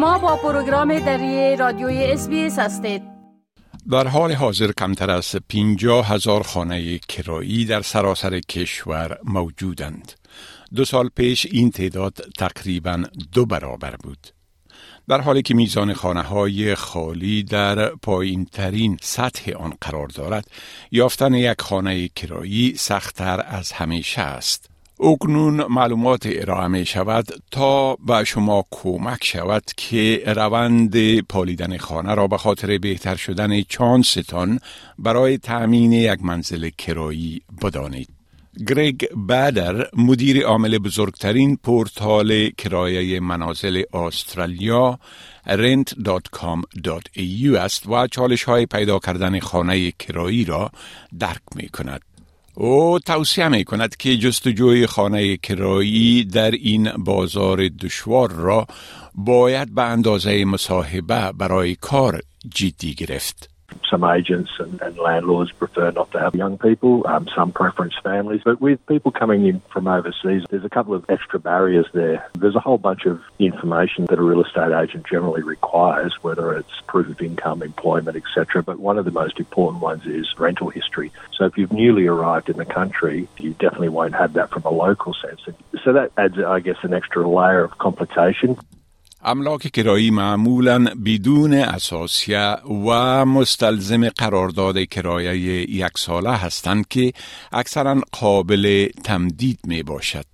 [0.00, 3.02] شما با پروگرام دری رادیوی اس هستید
[3.90, 10.12] در حال حاضر کمتر از 50 هزار خانه کرایی در سراسر کشور موجودند.
[10.74, 13.02] دو سال پیش این تعداد تقریبا
[13.32, 14.26] دو برابر بود.
[15.08, 20.50] در حالی که میزان خانه های خالی در پایین ترین سطح آن قرار دارد،
[20.90, 24.69] یافتن یک خانه کرایی سختتر از همیشه است.
[25.02, 32.26] اکنون معلومات ارائه می شود تا به شما کمک شود که روند پالیدن خانه را
[32.26, 34.58] به خاطر بهتر شدن چانستان
[34.98, 38.08] برای تأمین یک منزل کرایی بدانید.
[38.68, 44.98] گریگ بادر مدیر عامل بزرگترین پورتال کرایه منازل استرالیا
[45.46, 50.70] rent.com.au است و چالش های پیدا کردن خانه کرایی را
[51.18, 52.09] درک می کند.
[52.62, 58.66] او توصیه می کند که جستجوی خانه کرایی در این بازار دشوار را
[59.14, 62.20] باید به اندازه مصاحبه برای کار
[62.54, 63.50] جدی گرفت.
[63.88, 68.42] Some agents and, and, landlords prefer not to have young people, um, some preference families.
[68.44, 72.28] But with people coming in from overseas, there's a couple of extra barriers there.
[72.38, 76.80] There's a whole bunch of information that a real estate agent generally requires, whether it's
[76.86, 78.62] proof of income, employment, etc.
[78.62, 81.10] But one of the most important ones is rental history.
[81.32, 84.70] So if you've newly arrived in the country, you definitely won't have that from a
[84.70, 85.40] local sense.
[85.84, 88.58] So that adds, I guess, an extra layer of complication.
[89.24, 95.36] املاک کرایی معمولا بدون اساسیه و مستلزم قرارداد کرایه
[95.70, 97.12] یک ساله هستند که
[97.52, 100.24] اکثرا قابل تمدید می باشد.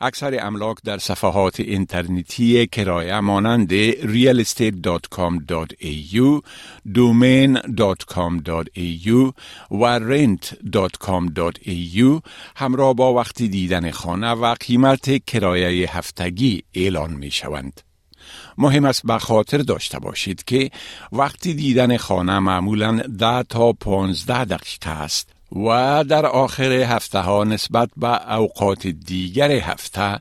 [0.00, 6.42] اکثر املاک در صفحات اینترنتی کرایه مانند realestate.com.au,
[6.88, 9.32] domain.com.au
[9.70, 12.20] و rent.com.au
[12.56, 17.89] همراه با وقتی دیدن خانه و قیمت کرایه هفتگی اعلان می شوند.
[18.58, 20.70] مهم است به خاطر داشته باشید که
[21.12, 27.90] وقتی دیدن خانه معمولا ده تا 15 دقیقه است و در آخر هفته ها نسبت
[27.96, 30.18] به اوقات دیگر هفته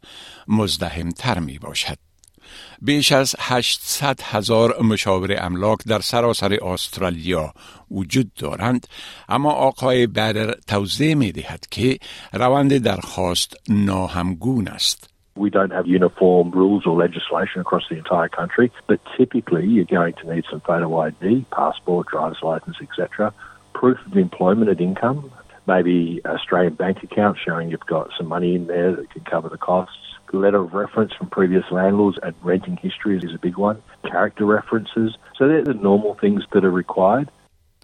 [0.47, 1.97] مزدهمتر می باشد.
[2.81, 7.53] بیش از 800 هزار مشاور املاک در سراسر استرالیا
[7.91, 8.87] وجود دارند
[9.29, 11.99] اما آقای برر توضیح می دهد که
[12.33, 15.09] روند درخواست ناهمگون است.
[15.39, 20.13] We don't have uniform rules or legislation across the entire country, but typically you're going
[20.15, 23.33] to need some photo ID, passport, driver's license, etc.,
[23.73, 25.31] proof of employment and income,
[25.65, 29.57] maybe Australian bank account showing you've got some money in there that can cover the
[29.57, 29.95] costs.
[30.31, 33.81] Letter of reference from previous landlords and renting history is a big one.
[34.03, 35.17] Character references.
[35.37, 37.31] So they're the normal things that are required.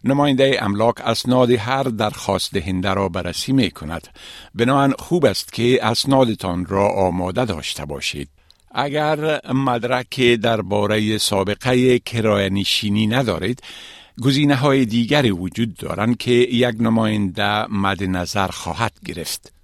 [0.08, 4.08] نماینده املاک اسناد هر درخواست دهنده را بررسی می کند.
[4.56, 8.30] بنابراین خوب است که اسنادتان را آماده داشته باشید.
[8.72, 13.64] اگر مدرک درباره سابقه کرایه نشینی ندارید،
[14.22, 19.55] گزینه های دیگری وجود دارند که یک نماینده مد نظر خواهد گرفت.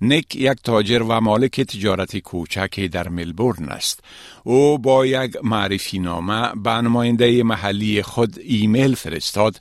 [0.00, 4.04] نیک یک تاجر و مالک تجارت کوچک در ملبورن است.
[4.44, 9.54] او با یک معرفی نامه به نماینده محلی خود ایمیل فرستاد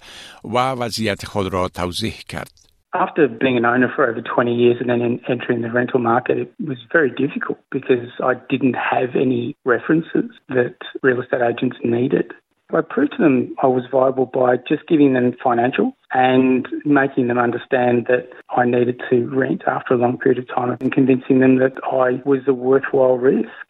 [0.43, 2.63] و وضعیت خود را توضیح کرد.
[2.95, 6.53] After being an owner for over 20 years and then entering the rental market, it
[6.63, 12.33] was very difficult because I didn't have any references that real estate agents needed.
[12.70, 17.38] I proved to them I was viable by just giving them financial and making them
[17.38, 18.28] understand that
[18.60, 21.76] I needed to rent after a long period of time and convincing them that
[22.06, 23.68] I was a worthwhile risk.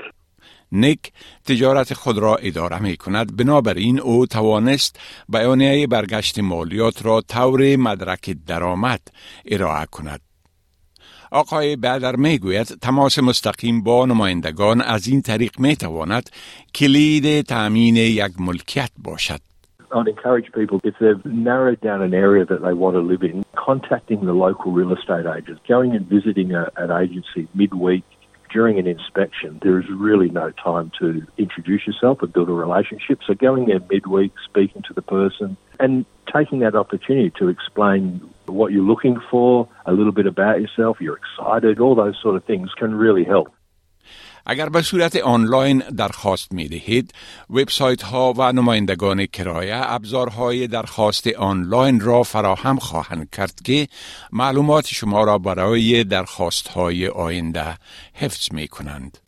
[0.72, 1.12] نیک
[1.44, 8.36] تجارت خود را اداره می کند بنابراین او توانست بیانیه برگشت مالیات را طور مدرک
[8.46, 9.00] درآمد
[9.50, 10.20] ارائه کند
[11.33, 16.29] آقای بعدر می گوید تماس مستقیم با نمایندگان از این طریق می تواند
[16.75, 19.39] کلید تامین یک ملکیت باشد.
[19.91, 23.45] I'd encourage people, if they've narrowed down an area that they want to live in,
[23.55, 28.03] contacting the local real estate agents, going and visiting a, an agency midweek
[28.53, 33.19] during an inspection, there is really no time to introduce yourself and build a relationship.
[33.25, 38.71] So going there midweek, speaking to the person, and taking that opportunity to explain what
[38.71, 42.69] you're looking for, a little bit about yourself, you're excited, all those sort of things
[42.77, 43.51] can really help.
[44.45, 47.13] اگر به صورت آنلاین درخواست می دهید،
[47.49, 53.87] وبسایت ها و نمایندگان کرایه ابزارهای درخواست آنلاین را فراهم خواهند کرد که
[54.31, 57.77] معلومات شما را برای درخواست های آینده
[58.13, 59.22] حفظ می کنند.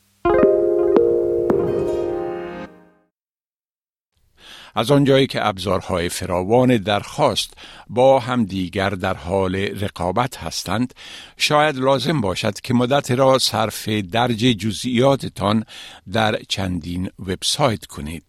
[4.75, 7.54] از آنجایی که ابزارهای فراوان درخواست
[7.89, 10.94] با هم دیگر در حال رقابت هستند
[11.38, 15.63] شاید لازم باشد که مدت را صرف درج جزئیاتتان
[16.12, 18.24] در چندین وبسایت کنید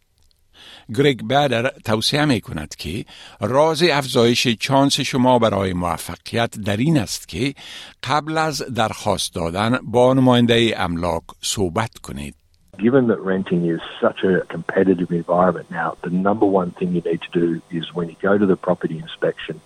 [0.94, 3.04] گرگ بادر توصیه می کند که
[3.40, 7.54] راز افزایش چانس شما برای موفقیت در این است که
[8.02, 12.45] قبل از درخواست دادن با نماینده املاک صحبت کنید.
[12.78, 17.22] Given that renting is such a competitive environment now, the number one thing you need
[17.22, 19.60] to do is when you go to the property inspection,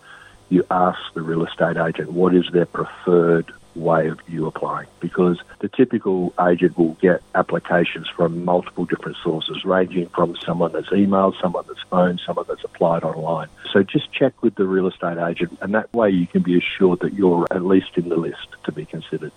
[0.49, 5.41] you ask the real estate agent what is their preferred way of you applying because
[5.61, 11.41] the typical agent will get applications from multiple different sources, ranging from someone that's emailed,
[11.41, 13.49] someone that's phoned, someone that's applied online.
[13.73, 17.01] So just check with the real estate agent, and that way you can be assured
[17.01, 19.33] that you're at least in the list to be considered.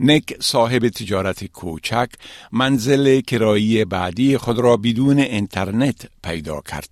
[0.00, 2.08] نک صاحب تجارت کوچک
[2.52, 6.88] منزل کرایی بعدی خود را بدون اینترنت پیدا کرد.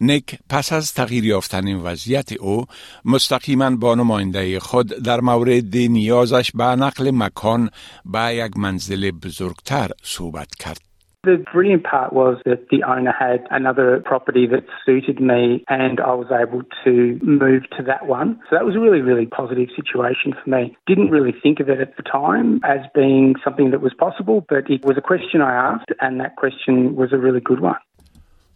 [0.00, 2.66] نک پس از تغییر یافتن وضعیت او
[3.04, 7.70] مستقیما با نماینده خود در مورد نیازش به نقل مکان
[8.04, 10.89] به یک منزل بزرگتر صحبت کرد.
[11.23, 16.13] The brilliant part was that the owner had another property that suited me and I
[16.13, 18.39] was able to move to that one.
[18.47, 20.77] So that was a really, really positive situation for me.
[20.85, 24.69] Didn't really think of it at the time as being something that was possible, but
[24.69, 27.81] it was a question I asked and that question was a really good one.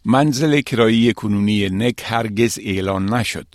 [0.04, 3.46] منزل کرایی کنونی نک هرگز اعلان نشد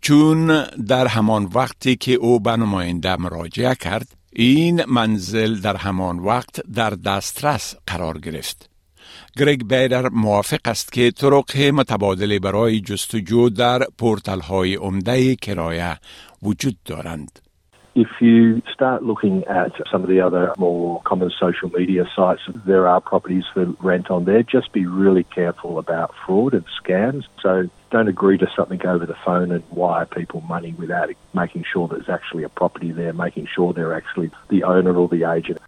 [0.00, 6.61] چون در همان وقتی که او به نماینده مراجعه کرد این منزل در همان وقت
[6.73, 8.69] در دسترس قرار گرفت
[9.37, 15.99] گرگ بیدر موافق است که طرق متبادل برای جستجو در پورتال های عمده کرایه
[16.43, 17.42] وجود دارند.
[17.95, 22.87] If you start looking at some of the other more common social media sites, there
[22.87, 24.41] are properties for rent on there.
[24.41, 27.25] Just be really careful about fraud and scams.
[27.41, 31.87] So don't agree to something over the phone and wire people money without making sure
[31.87, 35.59] there's actually a property there, making sure they're actually the owner or the agent.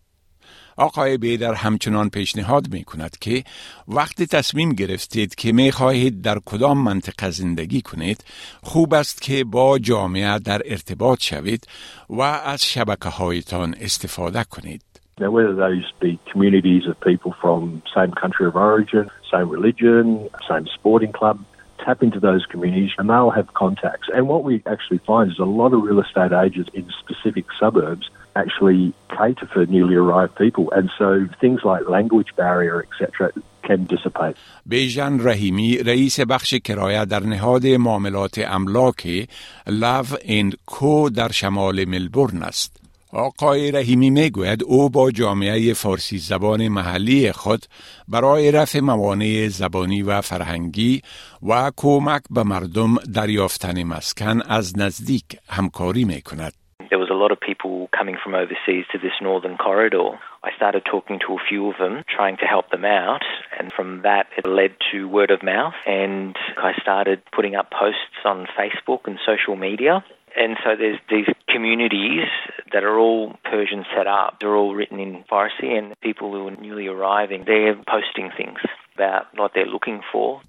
[0.78, 3.44] آقای بیدر همچنان پیشنهاد می کند که
[3.88, 8.24] وقتی تصمیم گرفتید که می خواهید در کدام منطقه زندگی کنید
[8.64, 11.68] خوب است که با جامعه در ارتباط شوید
[12.10, 14.82] و از شبکه هایتان استفاده کنید.
[15.18, 20.66] Now, whether those be communities of people from same country of origin, same religion, same
[20.78, 21.38] sporting club,
[21.86, 24.08] tap into those communities and they'll have contacts.
[24.14, 28.10] And what we actually find is a lot of real estate agents in specific suburbs
[28.36, 30.66] actually cater for newly arrived people.
[30.78, 33.32] And so things like language barrier, etc.,
[33.64, 34.36] can dissipate.
[34.66, 39.28] بیژن رحیمی رئیس بخش کرایه در نهاد معاملات املاک
[39.68, 42.86] لو اند کو در شمال ملبورن است.
[43.12, 47.66] آقای رحیمی می‌گوید او با جامعه فارسی زبان محلی خود
[48.08, 51.02] برای رفع موانع زبانی و فرهنگی
[51.50, 56.65] و کمک به مردم دریافتن مسکن از نزدیک همکاری می کند.
[57.26, 60.20] Lot of people coming from overseas to this northern corridor.
[60.44, 63.24] I started talking to a few of them, trying to help them out,
[63.58, 68.22] and from that it led to word of mouth, and I started putting up posts
[68.26, 70.06] on Facebook and social media.
[70.38, 72.28] And so there's these communities
[72.72, 74.38] that are all Persian set up.
[74.40, 78.60] They're all written in Farsi, and people who are newly arriving, they're posting things
[78.94, 80.42] about what they're looking for.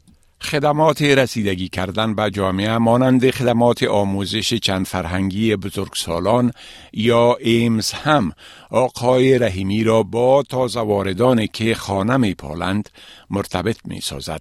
[0.50, 6.50] خدمات رسیدگی کردن به جامعه مانند خدمات آموزش چند فرهنگی بزرگ سالان
[6.92, 8.32] یا ایمز هم
[8.70, 12.88] آقای رحیمی را با تازه واردان که خانه می پالند
[13.30, 14.40] مرتبط می سازد.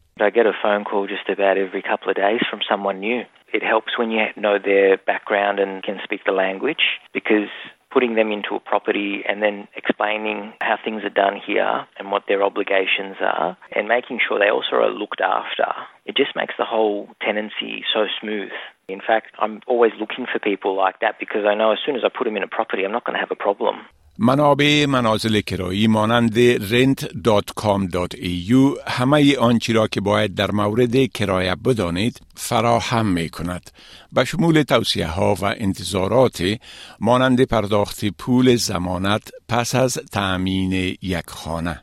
[3.58, 6.84] It helps when you know their background and can speak the language
[7.14, 7.52] because
[7.96, 12.24] putting them into a property and then explaining how things are done here and what
[12.28, 15.72] their obligations are and making sure they also are looked after.
[16.06, 18.52] It just makes the whole tenancy so smooth.
[18.90, 22.02] In fact, I'm always looking for people like that because I know as soon as
[22.04, 23.88] I put them in a property, I'm not going to have a problem.
[24.18, 28.54] منابع منازل کرایی مانند rent.com.au
[28.88, 33.70] همه آنچه را که باید در مورد کرایه بدانید فراهم می کند
[34.12, 36.58] به شمول توصیه ها و انتظارات
[37.00, 41.82] مانند پرداخت پول زمانت پس از تأمین یک خانه.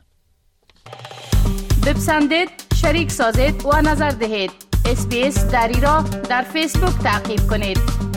[1.85, 2.49] بپسندید
[2.81, 4.51] شریک سازید و نظر دهید.
[4.85, 8.12] اسپیس دری را در فیسبوک تعقیب کنید.